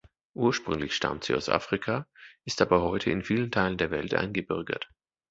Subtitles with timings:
[0.33, 2.07] Ursprünglich stammt sie aus Afrika,
[2.43, 4.89] ist aber heute in vielen Teilen der Welt eingebürgert.